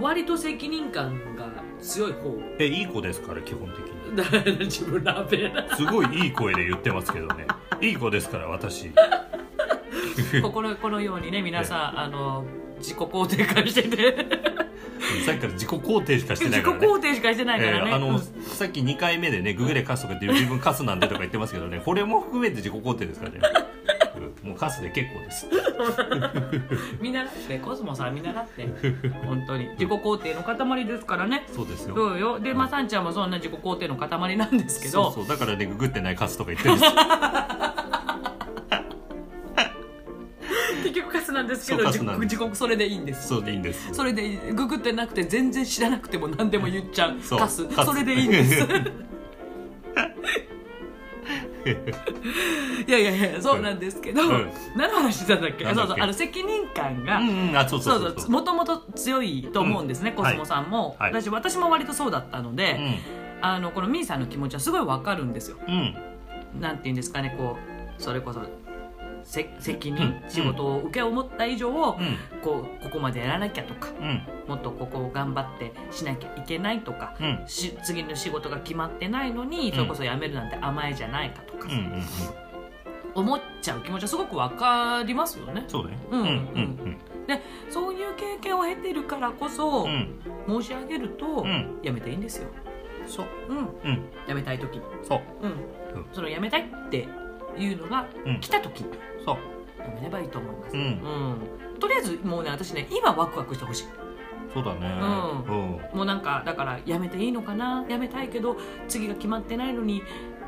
[0.00, 2.38] 割と責任感が強い方。
[2.58, 3.98] えいい子ですから基本的に。
[4.66, 5.76] 自分ラーメン。
[5.76, 7.46] すごいいい声で言ってますけどね。
[7.80, 8.90] いい子ですから私。
[10.52, 12.44] このこのようにね皆さんあの
[12.78, 14.58] 自己肯定感してて。
[15.24, 16.86] さっきから自己肯定しかして自己ないからね。
[16.86, 18.20] 肯定しかしてないからね、えーあの、うん。
[18.20, 23.40] さっき2回目でねググレカスとかって自分カスなんでとか言ってますけどねこれも含めて自己肯定ですからね、
[24.42, 24.48] うん。
[24.50, 25.46] もうカスで結構です。
[27.00, 28.68] 見習ってコスモさん見習って
[29.24, 29.68] 本当に。
[29.70, 31.44] 自己肯定の塊ですからね。
[31.54, 31.94] そうですよ。
[31.94, 32.40] そうよ。
[32.40, 35.12] でまあさんちゃんもそんな自己肯定の塊なんですけど。
[35.12, 35.36] そうそう。
[35.36, 36.92] だからねググってないカスとか言ってるんです
[41.38, 42.36] なんですけど自そうカスなんです。
[42.36, 43.94] 自己それでいいんですそうでいいんです。
[43.94, 47.20] それでいいググってなくて全然知らなくても何でも言っちゃう。
[47.20, 47.64] そうカス。
[47.66, 47.86] カス。
[47.86, 48.66] それでいいんです。
[51.68, 54.50] いやいやいやそうなんですけど、うん。
[54.74, 55.64] 何の話してたんだっけ？
[55.66, 57.20] そうそうあの責任感が、
[58.28, 60.16] もともと強いと思うんですね、うん。
[60.16, 61.12] コスモさんも、はい。
[61.12, 62.94] 私私も割とそうだったので、うん。
[63.42, 65.58] あのこのミーさんの気持ちはすごいわかるんですよ。
[65.66, 65.94] うん。
[66.58, 67.58] なんて言うんですかねこ
[67.98, 68.48] うそれこそせ
[69.28, 70.30] 責任、うん。
[70.30, 72.16] 仕事を受け負った以上、うん。
[72.42, 74.22] こうここまでやらなきゃとかうん。
[74.48, 77.42] もっとここを頑張ってしなきゃいけないとか、うん。
[77.46, 81.68] し次の仕事が決まってないのにそれこそ辞めるなんて甘えじゃないかとか、
[83.14, 85.64] 思っちゃう気持ちはすごくわかりますよね。
[85.68, 85.98] そうね。
[86.10, 90.62] うんでそういう経験を経てるからこそ、うん。
[90.62, 91.78] 申し上げると、うん。
[91.82, 92.48] やめていいんですよ。
[93.06, 93.26] そう。
[93.50, 93.58] うん。
[93.58, 93.60] う
[93.94, 94.04] ん。
[94.26, 95.20] やめたい時そう。
[95.42, 96.06] うん、うん。
[96.12, 97.06] そのやめたいって
[97.58, 98.40] いうのがうん。
[98.40, 98.84] 来た時、
[99.28, 99.38] そ
[99.80, 100.82] うやめればいいと思います、うん。
[100.82, 101.78] うん。
[101.78, 103.84] とりあえずもうね私ね今ワクワクしてほしい。
[104.52, 104.88] そうだね。
[105.46, 105.98] ううん。
[105.98, 107.84] もうなんかだからやめていいのかな？
[107.88, 108.56] やめたいけど
[108.88, 110.02] 次が決まってないのに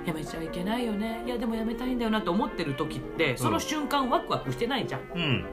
[0.07, 1.23] やめちゃいけないよね？
[1.27, 5.03] いやでもやめたいんだよなと思ってる時ってその瞬間ワクワクしてないじゃん。
[5.15, 5.47] うん。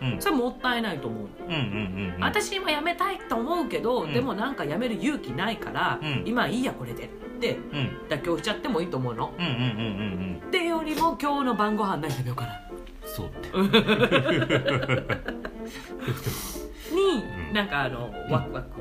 [0.00, 0.20] うん、うん。
[0.20, 2.20] それもったいないと思う、うんうんうんうん。
[2.20, 4.12] 私今やめたいと思うけど、うん。
[4.12, 6.22] でもなんかやめる勇気ないから、うん。
[6.26, 7.08] 今いいやこれでっ
[7.40, 8.00] てうん。
[8.08, 9.32] 妥協しちゃってもいいと思うの。
[9.38, 10.48] うんうんうんうんうん。
[10.48, 12.60] っていうよりも今日の晩ご飯何食べようかな
[13.14, 13.32] そうね
[16.90, 16.98] に、
[17.48, 17.54] うん。
[17.54, 18.80] なんかあのワクワク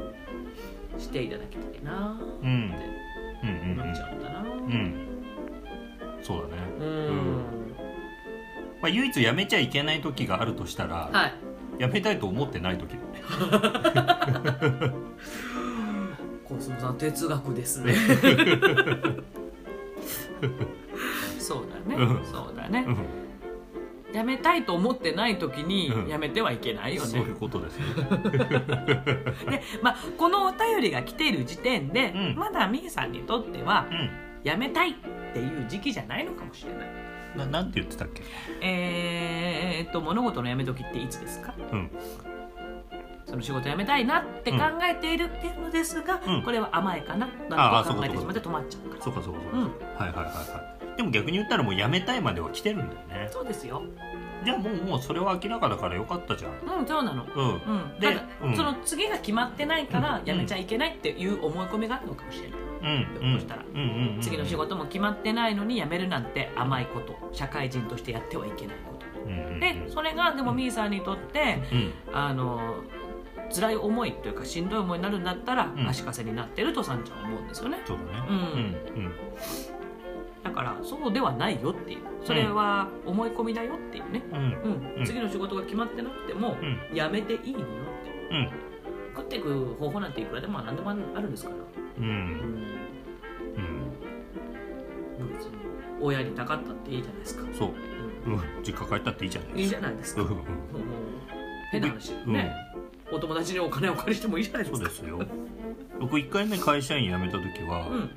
[0.98, 2.48] していただきたいなうん。
[2.48, 2.70] うん。
[2.70, 2.78] って
[3.44, 3.50] うん。
[3.50, 3.82] うん。
[3.82, 4.94] 思っちゃうんだなうん。
[6.22, 6.64] そうだね。
[6.80, 7.42] うん。
[8.82, 11.34] まあ唯一やめちゃいけない時があるとしたらはい。
[11.80, 12.92] やめたいと思ってない時。
[12.92, 13.02] だね
[16.46, 17.94] コスモさん哲学ですね。
[21.40, 22.26] そうだね、うん。
[22.26, 23.21] そうだね、うん
[24.14, 26.10] 辞めたいと思ってない時にうん。
[26.10, 27.08] 辞めてはいけないよね。
[27.10, 27.86] そういうことですね。
[29.50, 32.36] で、まあ、このお便りが来ている時点で、うん。
[32.38, 34.10] まだみーさんにとってはうん。
[34.44, 34.94] 辞めたいっ
[35.34, 36.88] ていう時期じゃないのかもしれない。
[37.38, 38.24] ななんて言ってたっけ？
[38.62, 41.54] えー、っと物事の辞め時っていつですか？
[41.72, 41.90] うん。
[43.26, 53.28] その仕事辞めたいなって考えているっていうのですが、うんこれは甘えかなあなんとあそうかそうか考えてしまって止まっちゃうからそうかそうかそうか、うんはいはいはいはいでも逆に言ったらもう辞めたいまでは来てるんだよね。
[53.32, 53.82] そうですよ。
[54.46, 56.80] じゃあもうもうそれは明らかだからよかったじゃん。
[56.80, 57.26] うんそうなの。
[57.26, 57.54] うん。
[57.54, 58.56] うん、でただ、うん。
[58.56, 63.64] その次が決まってないからうん辞めちゃいけないっていう思い込みがあるのかもしれない、うんひょっとしたら。
[63.64, 64.22] うんうんうん。
[64.22, 69.06] 次の仕事も決まってないのに辞めるなんて甘いこと社会人としてやってはいけないこと。
[69.26, 69.60] うんうんうん。
[69.60, 72.76] でそれがでもみーさんにとってうんあの
[73.52, 75.88] 辛い思いというかしんどい思いになるんだったらうん。
[75.88, 77.80] 足かせになってるとさんちゃんは思うんですよね。
[77.88, 78.28] そうだね。
[78.30, 79.14] うんうん
[80.44, 82.00] だからそうではないよっていう。
[82.24, 84.98] それは思い込みだよっていうね、うん。
[84.98, 85.06] うん。
[85.06, 86.96] 次の仕事が決まってなくてもうん。
[86.96, 87.68] 辞めていいのよっ
[88.04, 88.34] てう。
[88.34, 88.50] ん。
[89.16, 91.56] 食っていく方法なんていくらでも何でもあるんですから、
[92.00, 92.04] うん。
[92.04, 92.12] うん、
[95.20, 95.30] うん。
[95.30, 95.52] 別に
[96.00, 97.70] 親にたかったっていいじゃないですか、そう。
[97.70, 98.42] ううん。
[98.64, 100.30] 実家帰ったっていいじゃないん、いいじゃないですか、うん。
[100.30, 100.38] もう
[101.72, 102.54] 変な話うんね、
[103.12, 104.78] お友達にお金をお借りしてもいいじゃないですか。
[104.78, 105.20] そうですよ。
[106.00, 108.10] 僕1回目会社員辞めた時はうん、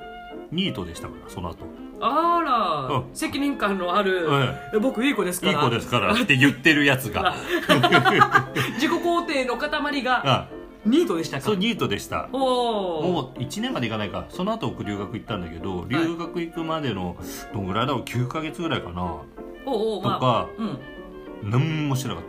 [0.50, 1.66] ニートでしたからその後
[2.06, 2.42] あ
[2.90, 3.04] ら、うん。
[3.14, 4.28] 責任感のある、
[4.72, 4.78] ええ。
[4.78, 5.52] 僕いい子ですから。
[5.52, 6.12] いい子ですから。
[6.12, 7.34] って言ってるやつが。
[8.74, 10.48] 自己肯定の塊が あ
[10.84, 11.42] ニートでしたか？
[11.44, 12.28] そうニートでした。
[12.32, 14.26] おおもう1年までいかないか。
[14.28, 17.16] その後僕留学行ったんだけど留学行くまでの
[17.54, 19.02] どんぐらいだろう？9ヶ月ぐらいかな。
[19.66, 21.50] おおまあとかうん。
[21.50, 22.24] 何もしてなかっ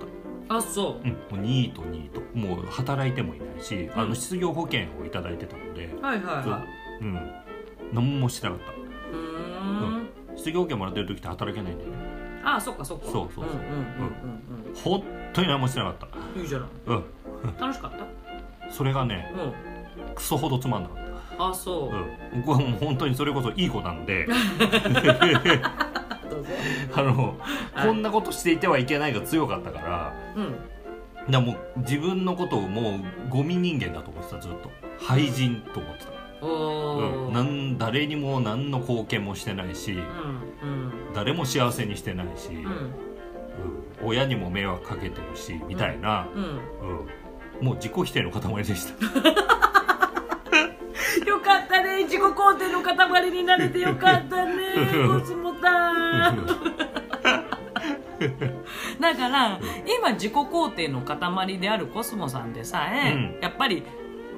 [0.48, 0.56] た。
[0.58, 1.08] あそう。
[1.08, 2.22] ん、もうニートニート。
[2.34, 4.10] もう働いてもいないし、あうん。
[4.10, 6.64] の失業保険をいただいてたので、うはいはいは
[7.02, 7.04] い。
[7.04, 7.08] う。
[7.08, 7.32] ん。
[7.92, 8.72] 何もしてなかった
[10.46, 11.96] 失業保険もらってる時って働けないんだよね。
[12.44, 13.06] あそっかそっか。
[13.06, 13.46] そうそうそう。
[13.46, 13.56] んうんうん
[14.68, 15.04] うん本
[15.34, 16.08] 当に何もしてなかった。
[16.36, 16.68] うんいいじゃない。
[16.86, 17.04] うん。
[17.60, 18.06] 楽しかった？
[18.72, 19.34] それがね
[20.08, 20.16] うん。
[20.16, 20.98] クソほどつまんなかっ
[21.38, 22.08] あそた、うん、
[22.46, 24.28] 僕はもう本当にそれこそいい子なんで。
[26.96, 27.36] あの
[27.74, 27.88] はい。
[27.88, 30.14] こんなことしていてはいけないが強かったから。
[30.36, 30.56] うん。
[31.32, 34.70] だもう自分のことをもうゴミ人間だと思ってたずっと。
[35.00, 36.12] 廃人と思ってた、
[36.46, 39.98] うん、なん誰にも何の貢献もしてないし、
[41.14, 42.56] 誰も幸せにしてないし、うん。
[42.56, 42.94] うん。
[44.04, 46.44] 親にも迷惑かけてるしみたいな、うん。
[46.44, 47.66] うん。
[47.66, 48.94] もう自己否定の塊でした。
[51.26, 52.04] よかったね。
[52.04, 54.56] 自己肯定の塊になれてよかったね。
[55.08, 56.46] コスモタン
[59.00, 59.60] だから
[60.00, 63.40] 今自己肯定の塊であるコスモさんでさえ、うん。
[63.42, 63.84] やっぱり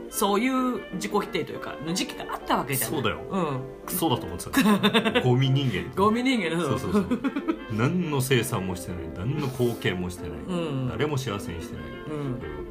[0.09, 3.19] そういう自己否定というかの時期があったわけじゃんそうだよ。
[3.29, 3.59] うん。
[3.85, 5.93] クソだと思ってた ゴミ人間。
[5.95, 6.57] ゴミ人間。
[6.57, 7.19] のそうそうそう。
[7.71, 8.99] 何の生産もしてない。
[9.17, 10.53] 何の貢献もしてない、う
[10.85, 10.89] ん。
[10.89, 12.17] 誰も幸せにしてない、うん。
[12.19, 12.67] うん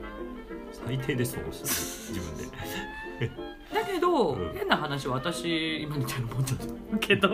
[0.87, 3.31] 最低ですと思ってた自分で。
[3.75, 4.53] だけど、うん。
[4.55, 6.53] 変な話は私今みたいなもんだ
[7.01, 7.29] けど。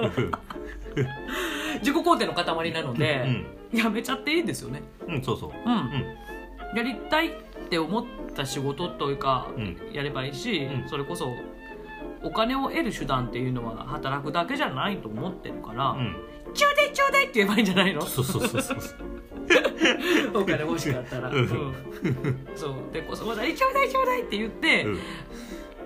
[1.81, 4.83] 自己肯定の塊なので、やめちゃっていいんですよね。
[5.07, 5.51] うん、うん、そうそう。
[5.51, 6.77] うん、うん。
[6.77, 7.33] やりたいっ
[7.69, 10.89] て思った仕事というか、うんやればいいし、うん。
[10.89, 11.33] それこそ
[12.23, 16.17] お金を得る手段っていうのは働くだけじゃないと思ってるから、うん。
[16.55, 18.03] ちょうだいちょうだいって言えばいいんじゃないの？
[18.03, 18.79] そうそうそうそう
[20.35, 21.37] お金欲しかったら、うん。
[21.37, 21.47] うん。
[22.55, 22.75] そう。
[22.93, 24.99] でこそまだちょうだいちょうだいって言って、うん。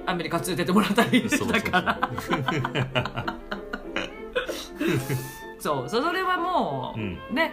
[0.06, 2.11] アメリカ連れてってもらったりそうそうだから
[5.59, 5.88] そう。
[5.88, 7.18] それはもう、うん。
[7.32, 7.52] ね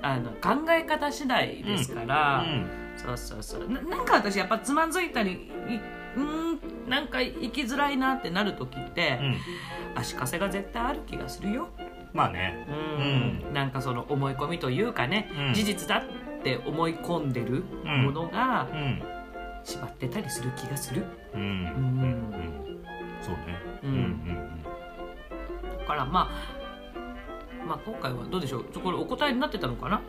[0.00, 3.68] あの考え方次第ですから、うんそうそうそう。
[3.70, 5.36] ななんか私やっぱつまずいたりい
[6.16, 9.36] うーんなんか生きづらいなってなる時って、うん。
[9.96, 11.68] 足かせが絶対ある気がするよ。
[12.12, 12.66] まあね。
[12.68, 15.54] うん、なんかその思い込みというかね、うん。
[15.54, 19.02] 事実だって思い込んでるものがうん。
[19.64, 21.40] 縛ってたりする気がする、うん。
[21.40, 21.46] うん。
[21.46, 21.52] うん。
[21.52, 22.84] うん。
[23.20, 25.78] そうねうんうん。
[25.78, 28.64] だからまあまあ今回はどうでしょう？
[28.72, 30.00] ちょこれお答えになってたのかな？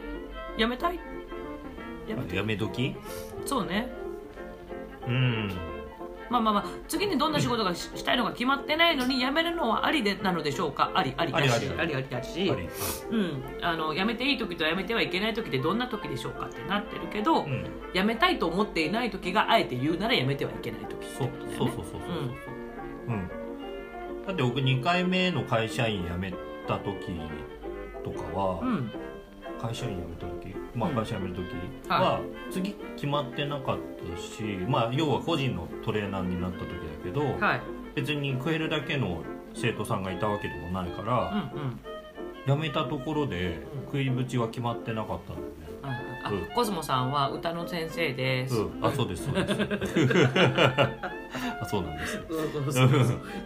[0.58, 0.99] やめたい？
[2.10, 2.95] やめうんやめ時？
[3.45, 3.89] そうね。
[5.08, 5.52] うん。
[6.30, 10.91] まあまあまあ次にどんな仕事がししたいのか決まってないのに辞めるのはありでなのでしょうか？
[10.93, 12.69] ありありありだしありありありだしやっぱり。
[13.12, 17.65] うん、あの辞めていい時と辞めてはいけない時ってどんな時でしょうかってなってるけど、うん。
[17.95, 21.58] 辞めたいと思っていない時があえて言うなら辞めてはいけない時ってそうことだよね。
[21.58, 22.02] そうそうそうそう
[23.08, 23.28] うん
[24.28, 26.32] だって僕2回目の会社員辞め
[26.67, 27.19] た時
[28.04, 28.91] とかは、うんうん
[29.60, 30.95] 会社員辞めた時、まあ、うん。
[30.95, 31.45] 会社辞める時
[31.88, 33.77] はは次決まってなかっ
[34.15, 37.62] たし、まあ、要は個人のトレーナーになった時だけど、はい。
[37.95, 41.79] 別に食えるだけの生徒さんがいたわけでもないから、うんうん。
[42.45, 46.45] やめたところで食いぶちは決まってなかったんだよねあ、うん。
[46.55, 49.93] コスモさんは歌の先生です、うん、あそうですそうです
[51.62, 52.13] あそうなんです。
[52.30, 52.74] そうそうそう。
[52.74, 52.84] そ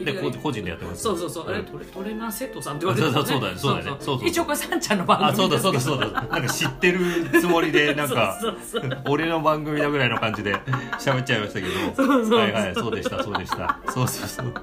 [0.01, 1.01] うでこ個人でやってます。
[1.01, 1.65] そうそうそう、あれん。
[1.65, 3.97] トレトレーナーセットさんって言われてたそうだよそうだよね。
[3.99, 4.27] そうそう。
[4.27, 6.07] 一応これさんちゃんの番組あそうだそうだそうだ。
[6.07, 6.99] なんか知ってる
[7.39, 8.39] つもりでなんか
[9.05, 10.53] 俺の番組だぐらいの感じで
[10.99, 11.73] 喋っちゃいましたけど。
[11.95, 13.79] そうそうはいはいそうでしたそうでした。
[13.89, 14.53] そうそうそう。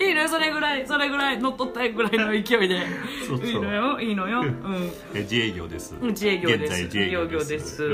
[0.00, 2.86] いいのよそれぐらいそれぐらい乗っ取ったいぐらいの勢いで。
[3.44, 4.40] いいのよいいのよ。
[4.40, 4.90] うん。
[5.14, 5.94] え自営業です。
[6.00, 6.82] うん自営業です。
[6.84, 7.84] 自営業です。
[7.84, 7.88] う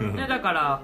[0.00, 0.82] うんだから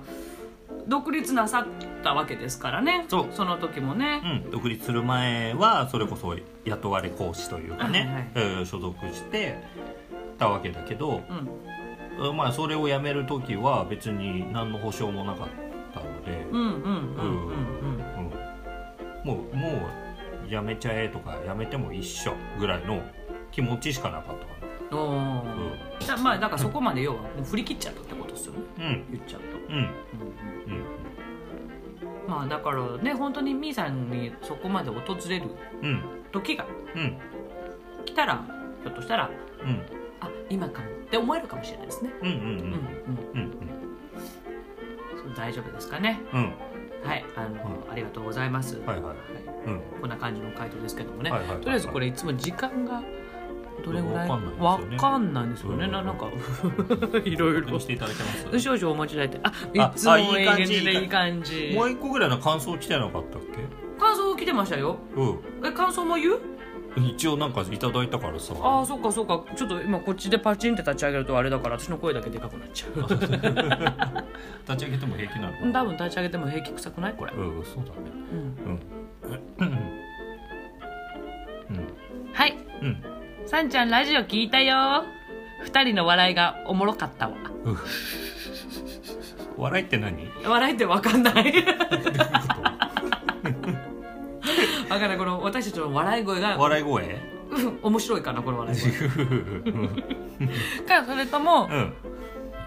[0.87, 1.67] 独立なさっ
[2.03, 3.07] たわけですからね。
[3.09, 3.27] そう。
[3.31, 9.57] その時もね、うん、独立する前はそれこそ雇われ講師というかね、はいえー所属して
[10.39, 11.23] たわけだけど、
[12.19, 15.49] うん、まあそれを辞める時は別に何の保証もなかっ
[15.93, 17.99] たので、うんうんうんうんうん。
[18.19, 18.45] うん。
[19.25, 19.69] もうも
[20.45, 23.03] う辞めちゃえとか辞めても一緒ぐらいの
[23.51, 24.65] 気持ちしかなかったか
[24.97, 28.01] おなーだまあだからそこまで要は振り切っちゃった
[28.35, 28.85] とですよねうん。
[28.85, 29.75] うん言っちゃうと、うん。
[29.75, 29.81] うん。
[29.81, 29.89] うん
[30.79, 32.29] うん。
[32.29, 35.47] まあだからね本当にみーさんにそこまで訪れる
[35.83, 36.03] うん。
[36.33, 37.19] 時がうん。
[38.05, 38.45] 来たら
[38.83, 39.31] ひょっとしたら
[39.63, 39.83] うん。
[40.21, 42.11] あ今かもって思えるかもしれないですね。
[42.23, 42.41] うんうんうん。
[42.43, 43.53] うん
[45.27, 45.35] うん。
[45.35, 46.21] 大丈夫ですかね。
[46.33, 46.53] うん。
[47.05, 49.17] はいあの、ありがとうございます、はいはい。
[49.67, 49.81] うん。
[50.01, 51.61] こんな感じの回答ですけどもね、はいはいはい。
[51.61, 53.03] とりあえずこれいつも時間が
[53.85, 54.29] どれぐらい？
[54.29, 54.97] わかんないですよね。
[54.97, 56.29] わかんですよね、なうんか
[57.25, 57.79] いろいろ。
[57.81, 58.61] していただけます。
[58.61, 59.41] 少々お待ちいただいて。
[59.43, 59.53] あ
[59.87, 61.73] あいつもあいいええ感じでいい感じ。
[61.75, 63.43] もう一個ぐらいの感想来てなかったっ
[63.99, 64.99] 感想来てましたよ。
[65.15, 66.35] けうえ感想も言う？
[67.01, 68.55] ん一応なんかいただいたからさ。
[68.63, 69.43] ああそっかそっか。
[69.57, 73.01] ちょっと今こっちでパチンって立ち上げるとあれだから私の声だけでかくなっちゃう。
[74.71, 77.97] 立ち上げても平気なの多分立ち上げても平気臭くないこれ、うんそうだね。
[78.33, 78.39] うん、
[79.61, 79.79] うん。
[81.71, 81.89] うん。
[82.33, 82.57] はい。
[82.83, 83.03] うん
[83.47, 85.05] さんちゃんラジオ聞いたよ。
[85.63, 87.35] 二人の笑いがおもろかったわ。
[87.65, 87.79] うん。
[89.57, 90.29] 笑いって何？
[90.45, 91.35] 笑いってわかんない。
[94.91, 95.19] わかんない。
[95.19, 97.21] この私たちの笑い声が笑い声？
[97.51, 98.91] うん面白いかなこの笑い声。
[98.91, 99.87] う ん
[100.89, 101.93] かそれとも、うん。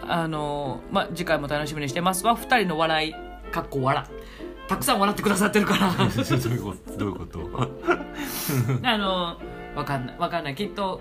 [0.08, 2.36] あのまあ次回も楽しみにしてますわ。
[2.36, 3.14] 二人の笑い
[3.52, 4.04] かっこ笑。
[4.70, 5.92] たくさん笑ってくださってるから。
[5.98, 6.98] どういうこと？
[6.98, 7.70] どういうこと？
[8.84, 9.38] あの
[9.78, 10.16] わかんない。
[10.18, 10.56] わかんない。
[10.56, 11.00] きっと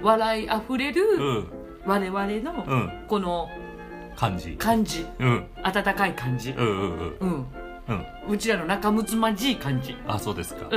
[0.00, 1.50] 笑いあふれうるん。
[1.84, 3.04] 我々のうん。
[3.08, 3.48] この
[4.16, 4.56] 感じ。
[4.56, 5.04] 感じ。
[5.18, 5.46] うん。
[5.62, 6.50] 温かい感じ。
[6.52, 7.16] うんうんうん。
[7.18, 7.46] うん。
[7.88, 8.06] うん。
[8.28, 9.96] うちらの仲睦まじい感じ。
[10.06, 10.66] あそうですか。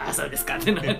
[0.00, 0.90] あそうですかって何？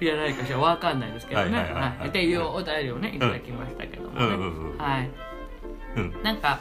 [0.00, 1.58] いやないかしらわかんないですけどね。
[1.58, 1.98] はいはいはいはい。
[1.98, 2.08] はい。
[2.08, 4.78] っていうお便りをねいただきましたけどもね、うんうんうん。
[4.78, 5.10] はい。
[5.96, 6.14] うん。
[6.22, 6.60] なんか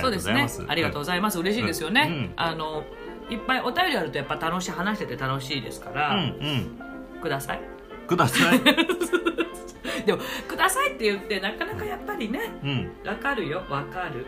[0.00, 0.46] そうですね。
[0.68, 1.38] あありがとうございます。
[1.38, 2.14] 嬉しいですよね、うん。
[2.16, 2.32] うん。
[2.36, 2.84] あの
[3.28, 7.20] いっぱいお便りあるとやっぱ楽しい話してて楽しいですかうら、んうん。
[7.20, 7.60] ください。
[8.08, 8.60] ください。
[10.04, 12.92] でもくださいって言ってなかなかやっぱりねうん。
[13.06, 13.62] わかるよ。
[13.68, 14.26] わかる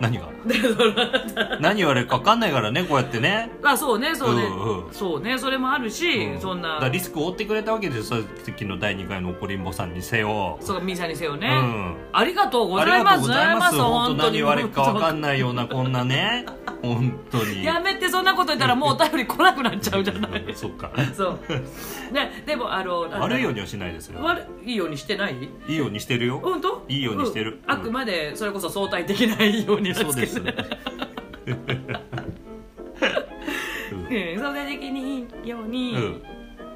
[0.00, 0.28] 何が？
[1.60, 3.50] 何言われるか分かんないからねこうやってね。
[3.62, 6.40] あそうねそうね、うんうんそうねそれもあるし、うん。
[6.40, 6.88] そんな。
[6.92, 10.58] リスクを負ってくれたわけですよさっきの第2回の怒りんぼさんにせよ。
[10.60, 11.96] そうミーさんにせよね、うん。
[12.12, 16.46] ありがとうごありざいますがとうございます本当何言われるか分かんないようなこんなね。
[16.82, 17.64] 本当に。
[17.64, 20.44] やめてそんなこと言ったらもうお便り来なくなっちゃうじゃない。
[20.54, 20.90] そっか。
[21.14, 22.12] そう。
[22.12, 24.22] ねでもあの悪いようにはしないですよ。
[24.22, 25.36] 悪いようにしてない？
[25.66, 26.40] いいようにしてるよ。
[26.42, 27.52] 本当いいようにしてる。
[27.52, 27.60] ん。
[27.66, 30.40] あくまでそれこそ相対的ないいようにそうです。
[30.40, 30.54] ね
[34.10, 36.22] うん相対的にいいようにうん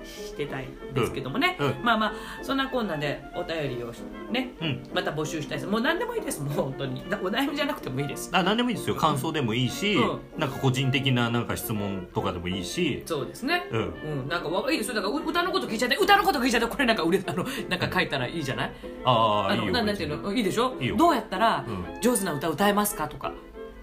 [0.08, 1.66] してたいですけどもね、うん。
[1.66, 1.82] うん。
[1.82, 3.92] まあまあそんなこんなでお便りを
[4.30, 4.82] ねうん。
[4.94, 5.66] また募集したいです。
[5.70, 6.40] もう何でもいいです。
[6.42, 7.04] もう本当に。
[7.08, 8.30] だお悩みじゃなくてもいいです。
[8.32, 8.96] あ何でもいいですよ。
[8.96, 13.02] 感想でもいいし、うなんか個人的ななんか質問とかでもいいし。
[13.06, 13.66] そうですね。
[13.70, 13.80] うん。
[14.22, 14.94] うん、なんかわいいですよ。
[14.94, 18.72] だからう歌のこと聞いちゃって歌のこと聞いちゃってこれなんか売れあのなんか書いたらいいじゃない？
[19.04, 20.32] ああいいよななんていうの？
[20.32, 20.74] いいでしょ？
[20.80, 20.96] いいよ。
[20.96, 22.00] どうやったらうん。
[22.00, 23.32] 上手な歌歌えますかとか。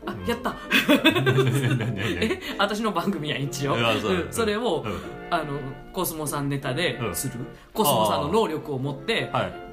[0.08, 0.26] あ、うん。
[0.26, 0.56] やった。
[0.90, 2.42] え え？
[2.60, 3.76] 私の番組や一応。
[4.32, 4.94] それを、うん
[5.30, 5.60] あの
[5.94, 7.14] コスモさんネタでうん。
[7.14, 7.40] 釣る、
[7.74, 9.66] コスモさんの能力を持ってはい。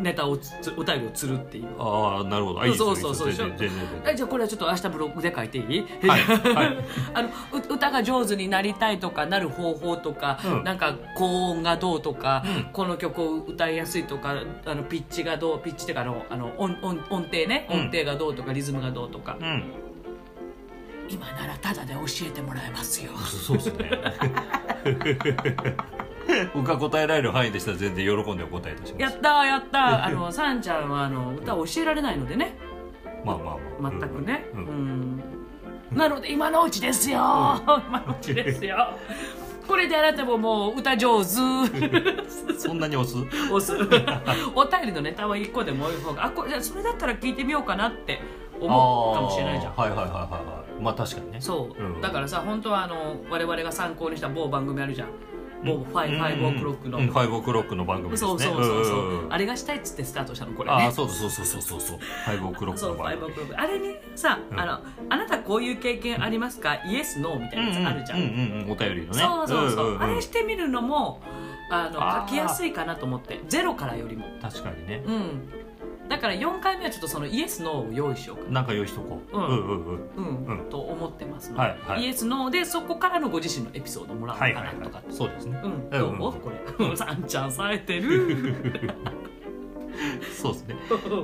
[0.00, 1.68] ネタをつつお便りを釣るっていう。
[1.78, 2.60] ああなるほど。
[2.60, 6.20] あいいそうそうそうじゃあこれはちょっと明日ブログで書いていい、はい。
[6.20, 6.78] はい。
[7.14, 10.64] あのう歌が上手になりたいとかなる方法とか、うん。
[10.64, 12.64] なんか高音がどうとか、うん。
[12.72, 17.68] この曲を歌いやすいとかあのピッチがどうピッチっていうかあのあの音音音程ね？
[17.70, 17.80] うん。
[17.82, 19.83] 音程がどうとかリズムがどうとか、うん
[21.08, 23.12] 今ならタダで教えてもらえますよ。
[23.16, 23.90] そうですね。
[26.54, 29.02] 僕が答えられる範囲でしたら全然喜んでお答えいたします。
[29.02, 30.04] やったーやったー。
[30.04, 32.56] あのさんちゃんはあの歌を教えられないのでね。
[33.24, 33.92] まあまあまあ。
[33.92, 34.46] 全くね。
[34.54, 34.64] ううん。
[35.16, 35.22] ん、
[35.92, 38.88] なので今のうちですよ、今のうちですよ。
[39.68, 41.28] これであなたももう歌上手。
[42.58, 43.16] そんなに押す？
[43.50, 43.72] 押す。
[44.54, 46.26] お便りのネタは一個でも多い方が。
[46.26, 48.20] あこれじゃあそれだったら聞いてみようかなって
[48.60, 49.74] 思うかもしれないじゃん。
[49.74, 51.40] はいはいはいはいはいまあ確かにね。
[51.40, 52.00] そう、うん。
[52.00, 55.08] だからさ本当はあの我々が参考にした某番組あるじゃん。
[55.64, 58.28] 某ファイ five o'clock の、うん five o'clock の番組ですね。
[58.28, 59.32] そうそうそうそう、んんん。
[59.32, 61.98] あれがしたいっつってスタートしたのこれああねそうそうそうそうそうそう。
[61.98, 63.60] five o'clock そうファイの番組ブオクロック。
[63.62, 64.60] あれにさ、うん。
[64.60, 66.74] あのあなたこういう経験ありますか？
[66.84, 69.20] イエスノーみたいなやつあるじゃん、うんうんうんうんお便りのね。
[69.20, 70.02] そうそうそう,、んんん。
[70.02, 71.22] あれしてみるのも
[71.70, 73.40] あの書きやすいかなと思って。
[73.48, 74.26] ゼロからよりも。
[74.42, 75.02] 確かにね。
[75.06, 75.63] うん
[76.08, 78.60] だから4回目はちょっとそのイエスノーを用意しようかな。
[78.60, 79.36] んか用意しとこう。
[79.36, 79.46] うん。
[79.46, 80.00] うんうんうん。
[80.16, 80.20] う
[80.52, 80.70] ん、うん。
[80.70, 82.04] と思ってますので、はいはい。
[82.04, 85.12] イエスノーでそこからのご自身のエピソードもらおうかはいはいはなとか、い。
[85.12, 85.60] そうですね。
[85.62, 86.96] うん、うんどう、これ。
[86.96, 88.54] さんちゃんさえてる。
[90.36, 90.76] そうですね。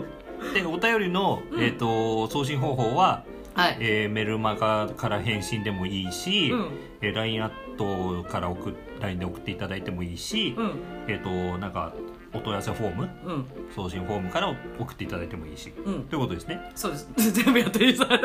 [0.54, 1.62] でお便りの、うん。
[1.62, 6.66] えー、と送信方法は、はい、えーメルマガから返信でもいいし、うん。
[7.02, 10.72] えー LINE アットから送っ LINE で送っていただいてもいいし、うん。
[11.08, 11.94] えっ、となんか
[12.32, 13.46] お問い合わせフォームうん。
[13.74, 16.04] 送信フォームから送っていただいてもいいしうん。
[16.04, 16.60] ということですね。
[16.74, 17.08] そうです。
[17.32, 18.18] 全部やっていいそれ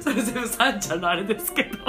[0.00, 1.78] それ全部さんちゃんのあれですけど。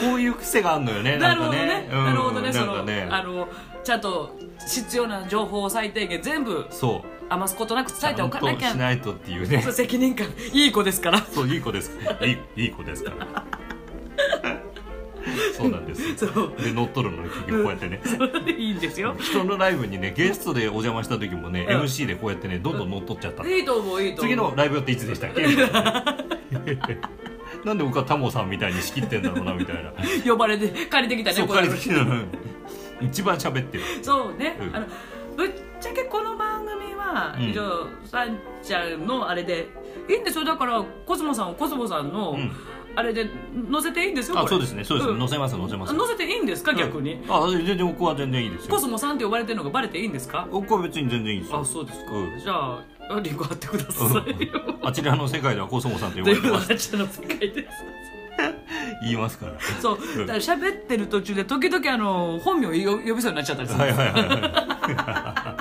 [0.00, 1.88] こういう癖があるのよねなるほどね。
[1.92, 2.04] うん。
[2.04, 2.52] なるほどね。
[2.52, 3.48] そのねあの
[3.84, 7.08] ちゃんと必要な情報を最低限全部そう。
[7.28, 8.70] 余すことなくち伝えておかなきゃ。
[8.72, 9.62] しないとっていうね。
[9.70, 10.26] 責任感。
[10.52, 11.18] いい子ですから。
[11.18, 11.92] そういい子です。
[12.22, 13.59] いいいい子ですから
[15.60, 16.16] そうなんです。
[16.16, 16.52] そう。
[16.62, 18.00] で乗っ取るのに結局こうやってね。
[18.58, 19.14] いいんですよ。
[19.18, 21.80] 人のライブにねゲストでお邪魔した時もね、うん。
[21.82, 24.30] MC でこうやってねどんどん乗っ取っちゃった、いいと思ういいと思う。
[24.30, 25.42] 次のライブっていつでしたっけ？
[27.64, 29.92] なんで僕はタモさんみたいに仕切ってんだろうなみたいな。
[30.24, 32.22] 呼ばれて借りてきたねそうこれ借りてきたの。
[33.02, 33.84] 一番喋ってる。
[34.02, 34.76] そうね、うん。
[34.76, 34.86] あの
[35.36, 37.50] ぶっちゃけこの番組は、うん。
[37.50, 39.68] 以上さんちゃんのあれで
[40.08, 40.44] いいんですよ。
[40.44, 42.50] だからコスモさんをコスモさんの、うん
[42.96, 43.26] あれで
[43.70, 44.46] 載せていいんですよこれ。
[44.46, 45.10] あそうですねそうです。
[45.10, 45.18] ね、ん。
[45.18, 45.96] 載せます載せます。
[45.96, 48.74] 載せていいんですか逆に、あ全然僕は全然いいですよ。
[48.74, 50.48] コスモさんって呼ばれてるのがバレていいんですか？
[50.50, 51.60] 僕は別に全然いいですよ。
[51.60, 52.40] あそうですか、うん。
[52.40, 54.60] じゃあリンク貼ってくださいよ。
[54.82, 56.68] あちらの世界ではコスモさんと呼ばれてます。
[56.68, 57.68] 形の世界です。
[59.02, 59.52] 言いますから。
[59.80, 59.98] そう。
[60.20, 63.98] だから喋ってる途中で時々あの本名を呼呼びそうになっちゃったりするんです。
[63.98, 65.59] はいはいはい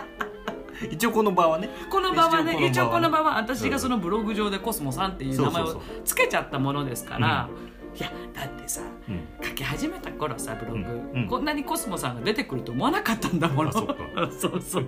[0.92, 1.70] 一応この場はね。
[1.90, 3.48] この場はね一一応この場はね。
[3.48, 7.50] 応この場は私がそのブログ上でコスモさんっていう名前をつけちゃったものですから
[7.96, 9.28] いやだってさうん。
[9.42, 13.70] 書き始めた頃さブログ、こんなにコスモさんが出てくると思わなかったんだもの。
[14.16, 14.86] あ そうそう。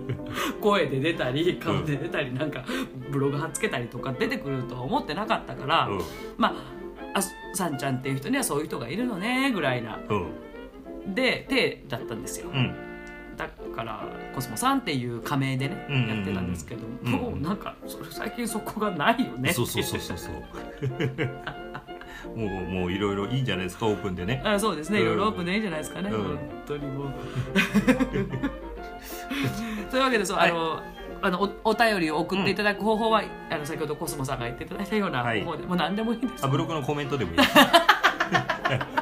[0.60, 2.64] 声で出たり顔で出たりなんか
[3.10, 6.00] ブログ貼っつけたりとか出てくるとは思ってなかったから、うん。
[6.36, 7.22] まああ
[7.54, 9.98] さんちゃんっていう人にはそういう人がいるのねぐらいな。
[10.08, 11.14] うん。
[11.14, 12.91] ででだったんですよ、うん
[13.36, 16.08] だからコスモさんっていう仮名でね、うんうんうん。
[16.16, 17.12] やってたんですけど、うん。
[17.12, 17.74] もうなんか
[18.10, 19.52] 最近そこがないよね。
[19.52, 20.34] そうそうそうそうそう。
[22.36, 24.40] もうもういろいろいいんじゃないですかオープンでね。
[24.44, 25.04] あそうですね、うん。
[25.04, 26.22] いろいろオープンでいいんじゃないですかね、うん。
[26.24, 27.12] 本当にもう
[29.90, 30.50] というわけでそう、はい。
[30.50, 30.82] あの
[31.24, 35.44] あのおお便りを送っていただく方法は、あの先ほどコスモさんが言っていただいたようなはい。
[35.44, 36.44] 方法で、もう何でもいいです。
[36.44, 37.50] あブログのコメントでもいいです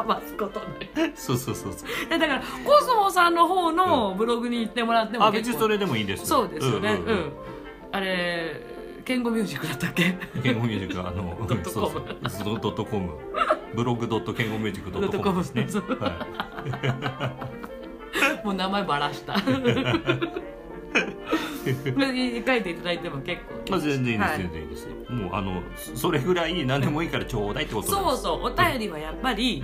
[0.00, 0.66] 余すことな
[1.06, 1.12] い。
[1.14, 1.88] そうそうそうそう。
[2.10, 6.26] えだからコスモさんの方のブログに行ってもらってもあ別にそれでもいいです。
[6.26, 6.92] そうですよね。
[6.94, 7.18] うんん、ううん。
[7.18, 7.32] うん。
[7.92, 8.60] あれ
[9.04, 10.16] ケンゴミュージックだったっけ？
[10.42, 11.90] ケンゴミュージックあの ドットコム。
[12.28, 12.60] そうそう。
[12.60, 13.10] ドットコム。
[13.74, 15.66] ブログドットケンゴミュージックドットコムですね。
[15.98, 17.38] は
[18.44, 19.34] もう名前ばらした。
[21.64, 24.38] 書いていただいても結構いまあ全然いいです、はい。
[24.38, 29.62] 全然いいですもうあのそれぐらい何でもいいからちょうだいってことそうそうお便りはやっぱり、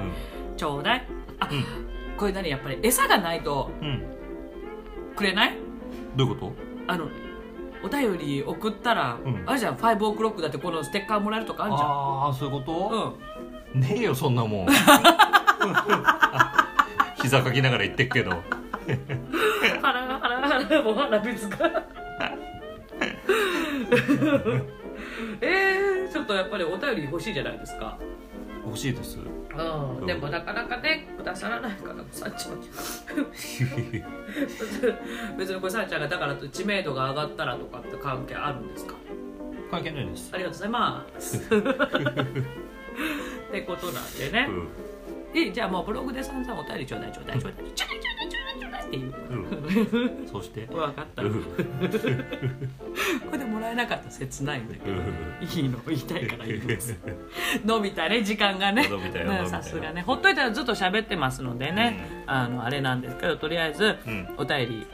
[0.56, 1.06] ちょうだい。
[1.40, 1.64] あ、うん。
[2.16, 4.02] これ何やっぱり餌がないとうん、うん、
[5.16, 5.56] くれない？
[6.16, 6.52] どういうこ
[6.87, 7.08] あの
[7.82, 9.42] お便り送ったら、うん。
[9.46, 9.76] あれじゃん。
[9.76, 11.88] 5オクロックだってこのステッカーもらえるとかあとるじゃん。
[11.90, 13.16] ああそういうこ
[13.74, 13.82] うん。
[13.82, 14.66] と、ねえよそんなもん。
[17.22, 18.30] 膝かきながら言ってっけど。
[18.30, 21.58] ハラハラハラもう鼻水が
[25.40, 27.98] えー、ちょっとやっぱりお便り欲しいじゃないですか。
[28.64, 29.18] 欲しいです。
[29.18, 29.22] う
[30.02, 30.07] ん。
[30.07, 32.61] でもなかなかねくださらないからさんちゃん
[35.38, 38.95] 別にこれさんちゃんがだからと知名度が上がったらとかって関係あるんですか？
[39.70, 41.45] 関係ないです、ありがとうございます。
[41.49, 41.51] っ
[43.53, 44.47] てことなんでね。
[44.49, 44.68] う、ん。
[45.38, 47.38] いいじゃあもうブログで散々お便りちょうだいちょうだい。
[47.38, 49.14] ちょうだいちょうだいちょうだいちょうだいちょうだいっていう。
[49.30, 49.34] う
[50.24, 50.66] ん、そして。
[50.70, 51.22] 分かった
[53.20, 54.92] こうんれでもらえなかったら切ないんだけど。
[54.92, 54.98] うん。
[55.40, 56.96] いいの言いたいから言います。
[57.64, 58.88] 伸びたね時間がね。
[59.46, 60.02] さすがね。
[60.02, 64.28] ほっといたらずっと喋ってますのでね、あのあれなんですけどとりあえずうん。
[64.36, 64.86] お便り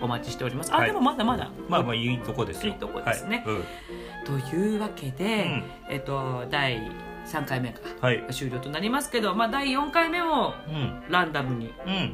[0.00, 0.72] お待ちしております。
[0.72, 0.86] あ、はい。
[0.88, 1.50] でもまだまだ。
[1.68, 2.72] まあまあいいとこですよ。
[2.72, 3.42] いいとこですね。
[3.46, 4.40] はいうん。
[4.40, 5.64] というわけで、うん。
[5.88, 6.90] えっと第
[7.26, 8.22] 3回目がはい。
[8.30, 11.02] 終了となりますけど、まあ、第4回目もうん。
[11.08, 12.12] ランダムにうん。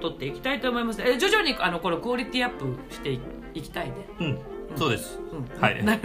[0.00, 1.00] 取っていきたいと思います。
[1.02, 3.20] え徐々にあのこのクオリティアップしてい
[3.54, 4.38] いきたいね、うん
[4.76, 5.18] そうです。
[5.32, 5.84] うん、はい。
[5.84, 5.98] な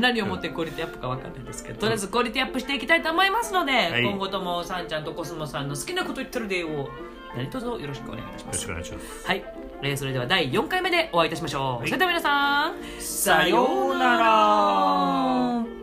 [0.00, 4.04] 何を もってクオリティアップか分かんないんですけどとりあえずクオリティアップしていきたいと思いますので、い。
[4.04, 6.88] 今後ともさんちゃんとコスモさんの好きなこと言ってるでを
[7.36, 8.68] 何卒よろしくお願いいたします。
[8.68, 9.26] よろしくお願いします。
[9.26, 9.44] はい、
[9.82, 11.88] えーそれでは第4回目でお会いいたしましょう、はい。
[11.88, 15.75] それでは皆さんさようなら